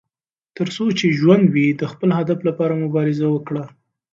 تر 0.57 0.67
څو 0.75 0.85
چې 0.99 1.15
ژوند 1.19 1.45
وي، 1.53 1.67
د 1.71 1.83
خپل 1.91 2.09
هدف 2.19 2.39
لپاره 2.47 2.81
مبارزه 2.83 3.27
وکړه. 3.31 3.63